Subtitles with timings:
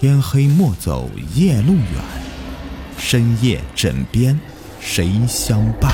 [0.00, 1.84] 天黑莫走夜路远，
[2.96, 4.38] 深夜枕边
[4.78, 5.92] 谁相伴？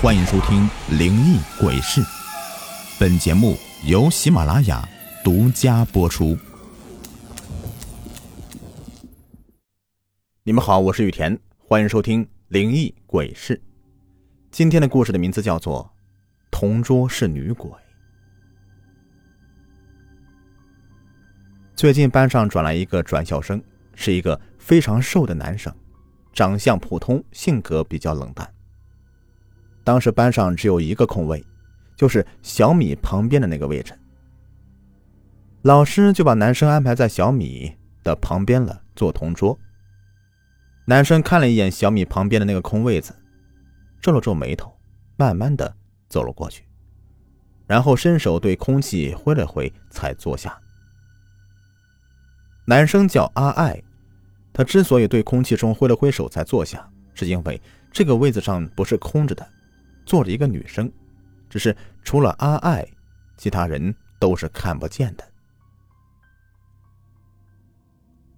[0.00, 0.60] 欢迎收听
[0.96, 2.00] 《灵异鬼事》，
[3.00, 4.88] 本节目由喜马拉雅
[5.24, 6.38] 独家播出。
[10.44, 11.36] 你们好，我是雨田，
[11.66, 13.56] 欢迎收听《灵异鬼事》。
[14.52, 15.92] 今天的故事的名字叫做
[16.48, 17.68] 《同桌是女鬼》。
[21.74, 23.60] 最近班上转来一个转校生，
[23.94, 25.74] 是一个非常瘦的男生，
[26.32, 28.48] 长相普通，性格比较冷淡。
[29.82, 31.44] 当时班上只有一个空位，
[31.96, 33.92] 就是小米旁边的那个位置。
[35.62, 39.58] 老师就把男生安排在小米的旁边了，做同桌。
[40.84, 43.14] 男生看了一眼小米旁边的那个空位子，
[44.00, 44.72] 皱了皱眉头，
[45.16, 45.74] 慢慢的
[46.08, 46.64] 走了过去，
[47.66, 50.60] 然后伸手对空气挥了挥，才坐下。
[52.64, 53.82] 男生叫阿爱，
[54.52, 57.60] 他之所以对空气中挥了挥手才坐下，是因为
[57.90, 59.46] 这个位子上不是空着的，
[60.06, 60.90] 坐着一个女生，
[61.50, 62.86] 只是除了阿爱，
[63.36, 65.24] 其他人都是看不见的。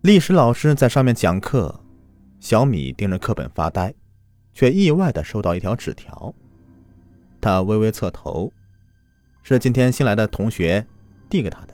[0.00, 1.80] 历史老师在上面讲课，
[2.40, 3.94] 小米盯着课本发呆，
[4.52, 6.34] 却意外的收到一条纸条。
[7.40, 8.50] 他微微侧头，
[9.42, 10.86] 是今天新来的同学
[11.28, 11.73] 递给他的。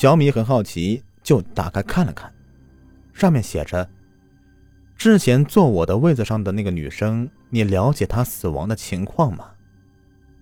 [0.00, 2.32] 小米很好奇，就打开看了看，
[3.12, 3.86] 上面写着
[4.96, 9.50] ：“之前坐我的位子上的那个女生，你了解她死亡的情况吗？”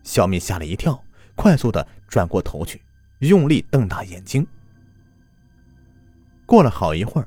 [0.05, 1.03] 小米吓了一跳，
[1.35, 2.81] 快速的转过头去，
[3.19, 4.47] 用力瞪大眼睛。
[6.47, 7.27] 过了好一会儿，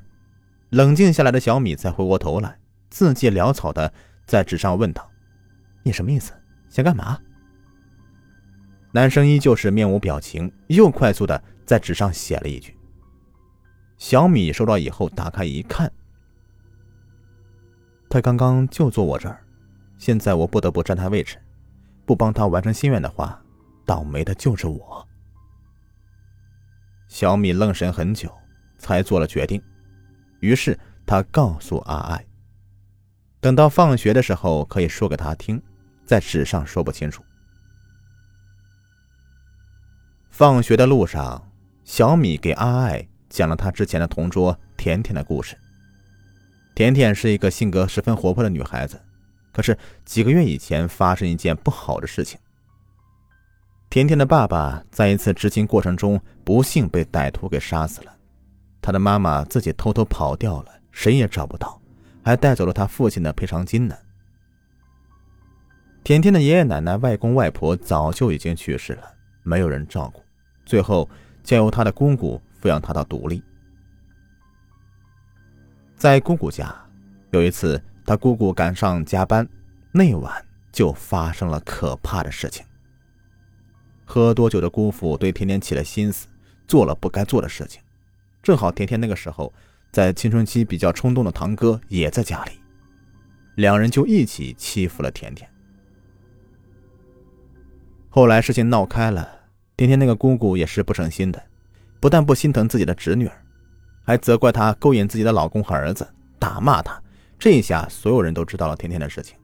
[0.70, 2.58] 冷静下来的小米才回过头来，
[2.90, 3.92] 字迹潦草的
[4.26, 5.06] 在纸上问道
[5.84, 6.32] ：“你什么意思？
[6.70, 7.20] 想干嘛？”
[8.94, 12.78] 男生依旧是面无表情，又快速的在纸上写了一句。
[13.98, 15.90] 小米收到以后，打开一看，
[18.10, 19.42] 他刚刚就坐我这儿，
[19.98, 21.42] 现在我不得不占他位置，
[22.06, 23.42] 不帮他完成心愿的话，
[23.86, 25.08] 倒霉的就是我。
[27.08, 28.30] 小米愣神很久，
[28.78, 29.64] 才做了决定，
[30.42, 32.26] 于是他告诉阿爱，
[33.40, 35.64] 等到放学的时候可以说给他听，
[36.06, 37.24] 在纸上说不清楚。
[40.32, 41.50] 放学的路上，
[41.92, 45.58] 小米给阿爱讲了他之前的同桌甜甜的故事。
[46.74, 48.98] 甜甜是一个性格十分活泼的女孩子，
[49.52, 52.40] 可是几个月以前发生一件不好的事情。
[53.90, 58.16] 甜甜的爸爸在一次执勤过程中不幸被歹徒给杀死了，
[58.82, 61.78] 她的妈妈自己偷偷跑掉了，谁也找不到，
[62.24, 63.98] 还带走了她父亲的赔偿金呢。
[66.06, 69.04] 甜甜的爷爷奶奶、外公外婆早就已经去世了，
[69.44, 70.24] 没有人照顾。
[70.66, 71.10] 最后，
[71.44, 73.42] 交由他的姑姑抚养他到独立。
[75.96, 76.74] 在姑姑家，
[77.32, 79.48] 有一次他姑姑赶上加班，
[79.92, 82.66] 那晚就发生了可怕的事情。
[84.06, 86.28] 喝多酒的姑父对甜甜起了心思，
[86.68, 87.82] 做了不该做的事情。
[88.42, 89.54] 正好甜甜那个时候
[89.92, 92.54] 在青春期比较冲动的堂哥也在家里，
[93.56, 95.50] 两人就一起欺负了甜甜。
[98.10, 99.41] 后来事情闹开了。
[99.78, 101.42] 甜甜那个姑姑也是不省心的，
[102.00, 103.34] 不但不心疼自己的侄女儿，
[104.04, 107.02] 还责怪她勾引自己的老公和儿子，打骂她。
[107.40, 109.36] 这一下，所有人都知道了甜甜的事情。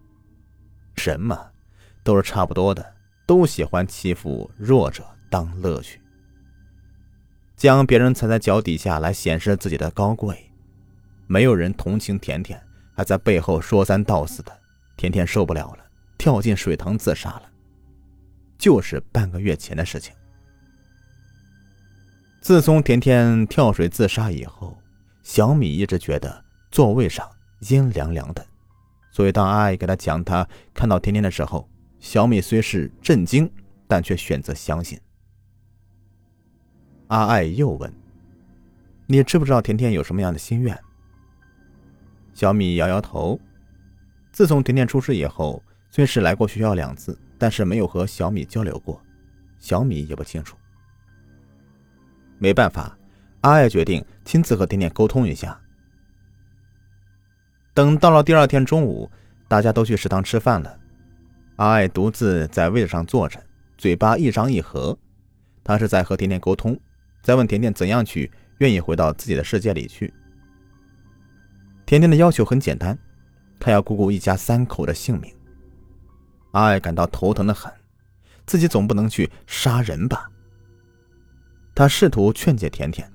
[0.95, 1.47] 人嘛，
[2.03, 2.85] 都是差不多的，
[3.25, 5.99] 都喜欢欺负弱者当乐趣，
[7.55, 10.37] 将别人踩在脚底下来显示自己的高贵。
[11.25, 12.61] 没有人同情甜甜，
[12.95, 14.51] 还在背后说三道四的。
[14.95, 15.85] 甜甜受不了了，
[16.17, 17.43] 跳进水塘自杀了。
[18.57, 20.13] 就是半个月前的事情。
[22.41, 24.77] 自从甜甜跳水自杀以后，
[25.21, 27.29] 小米一直觉得座位上
[27.69, 28.45] 阴凉凉的，
[29.11, 31.69] 所以当阿爱给他讲他看到甜甜的时候，
[31.99, 33.51] 小米虽是震惊，
[33.87, 34.99] 但却选择相信。
[37.07, 37.93] 阿爱又问
[39.07, 40.77] ：“你知不知道甜甜有什么样的心愿？”
[42.33, 43.39] 小米摇摇头。
[44.31, 49.01] 自从甜甜出事以后，虽是来过学校两次，但是没有和小米交流过，
[49.59, 50.55] 小米也不清楚。
[52.37, 52.97] 没办法，
[53.41, 55.59] 阿爱决定亲自和甜甜沟通一下。
[57.73, 59.09] 等到了第二天中午，
[59.47, 60.79] 大家都去食堂吃饭了，
[61.55, 63.41] 阿爱独自在位子上坐着，
[63.77, 64.97] 嘴巴一张一合，
[65.63, 66.79] 他是在和甜甜沟通，
[67.21, 70.13] 在问甜甜怎样去愿意回到自己的世界里去。
[71.85, 72.97] 甜甜的要求很简单，
[73.59, 75.33] 她要姑姑一家三口的性命。
[76.57, 77.71] 阿爱感到头疼的很，
[78.47, 80.27] 自己总不能去杀人吧。
[81.75, 83.07] 他试图劝解甜甜，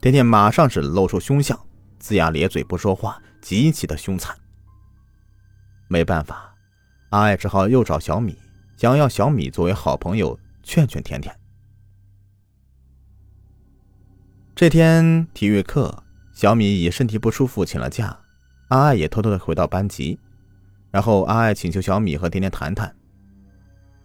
[0.00, 1.56] 甜甜马上是露出凶相，
[2.02, 4.36] 龇牙咧嘴不说话，极其的凶残。
[5.86, 6.56] 没办法，
[7.10, 8.36] 阿爱只好又找小米，
[8.76, 11.32] 想要小米作为好朋友劝劝甜甜。
[14.56, 16.02] 这天体育课，
[16.32, 18.18] 小米以身体不舒服请了假，
[18.70, 20.18] 阿爱也偷偷的回到班级，
[20.92, 22.94] 然后阿爱请求小米和甜甜谈谈。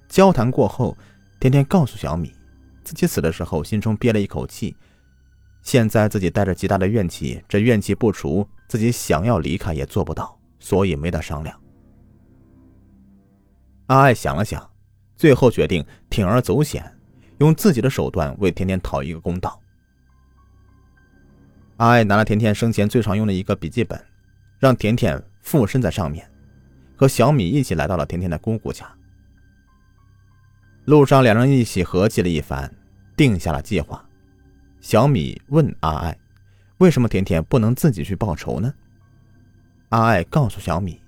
[0.07, 0.98] 交谈过后，
[1.39, 2.34] 甜甜告诉小米，
[2.84, 4.75] 自己死的时候心中憋了一口气，
[5.62, 11.60] 现在自己带着极大的怨气，这怨气不除，自己想要离开也做不到，所以没得商量。
[13.88, 14.68] 阿爱想了想，
[15.18, 16.90] 最后决定铤而走险，
[17.40, 19.60] 用自己的手段为甜甜讨一个公道。
[21.78, 24.01] 阿爱拿了甜甜生前最常用的一个笔记本，
[24.57, 26.28] 让甜甜附身在上面，
[26.97, 28.85] 和小米一起来到了甜甜的姑姑家。
[30.85, 32.73] 路上，两人一起合计了一番，
[33.15, 34.03] 定下了计划。
[34.81, 36.17] 小米问阿爱
[36.79, 38.73] ：“为什么甜甜不能自己去报仇呢？”
[39.89, 41.01] 阿爱告诉小米：“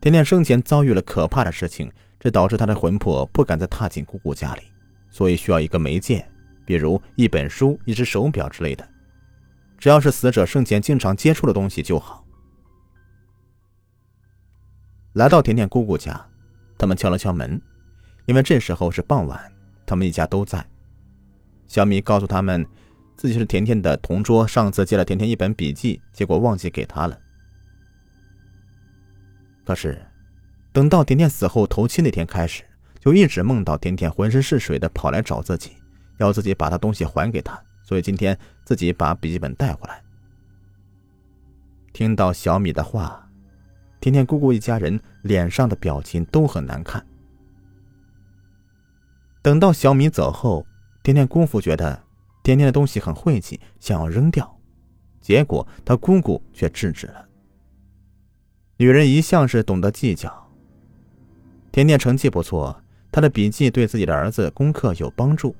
[0.00, 4.62] 甜甜生前遭遇了可怕的事情，这导致她的魂魄不敢再踏进姑姑家里，
[5.08, 6.28] 所以需要一个媒介，
[6.64, 8.86] 比如一本书、一只手表之类的。”
[9.78, 12.25] 只要是死者生前经常接触的东西就好。
[15.16, 16.26] 来到甜甜姑姑家，
[16.76, 17.58] 他们敲了敲门，
[18.26, 19.50] 因为这时候是傍晚，
[19.86, 20.62] 他们一家都在。
[21.66, 22.66] 小米告诉他们，
[23.16, 27.18] 自己是甜甜的同桌，上次借了甜甜一本笔记，结果忘记给她了。
[29.64, 30.04] 可是，
[30.70, 32.62] 等到甜甜死后头七那天开始，
[33.00, 35.78] 就一直梦到甜甜浑身是水的跑来找自己，
[36.18, 37.58] 要自己把她东西还给她。
[37.82, 40.02] 所以今天自己把笔记本带回来。
[41.94, 43.25] 听到小米的话，
[44.00, 47.04] 甜甜姑姑一家人脸上的表情都很难看。
[49.42, 50.66] 等到小米走后，
[51.02, 52.04] 甜甜姑父觉得
[52.42, 54.58] 甜甜的东西很晦气，想要扔掉，
[55.20, 57.28] 结果他姑姑却制止了。
[58.76, 60.50] 女人一向是懂得计较。
[61.72, 62.82] 甜甜成绩不错，
[63.12, 65.54] 她的笔记对自己的儿子功课有帮助，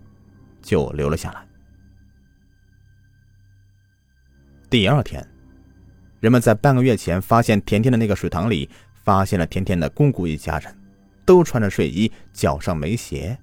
[0.62, 1.46] 就留了下来。
[4.68, 5.26] 第二天，
[6.26, 8.69] 人们在半个月前发现甜甜的那个水塘里，
[9.05, 10.76] 发现了甜甜的姑姑一家人，
[11.25, 13.38] 都穿着睡衣，脚上没鞋，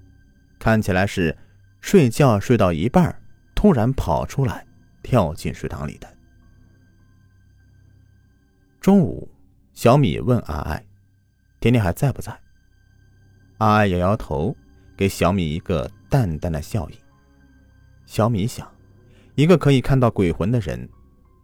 [0.58, 1.34] 看起来是
[1.80, 3.18] 睡觉睡到一半，
[3.54, 4.66] 突然跑出来，
[5.02, 6.06] 跳进水塘里的。
[8.82, 9.26] 中午，
[9.72, 10.84] 小米问阿爱
[11.60, 12.38] ：“甜甜还在不在？”
[13.56, 14.54] 阿爱摇摇头，
[14.94, 16.98] 给小米一个淡淡的笑意。
[18.04, 18.70] 小米想，
[19.36, 20.86] 一个可以看到鬼魂的人。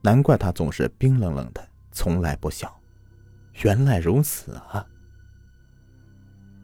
[0.03, 2.75] 难怪他总是冰冷冷的，从来不笑。
[3.63, 4.87] 原来如此啊！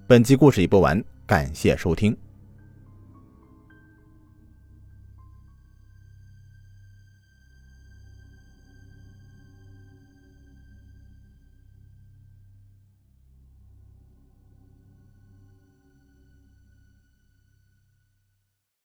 [0.07, 2.17] 本集故事已播完，感谢收听。